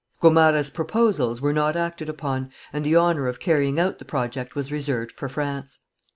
Gomara's 0.19 0.71
proposals 0.71 1.41
were 1.41 1.53
not 1.53 1.75
acted 1.75 2.09
upon, 2.09 2.49
and 2.73 2.83
the 2.83 2.95
honour 2.97 3.27
of 3.27 3.39
carrying 3.39 3.79
out 3.79 3.99
the 3.99 4.03
project 4.05 4.55
was 4.55 4.71
reserved 4.71 5.11
for 5.11 5.29
France. 5.29 5.81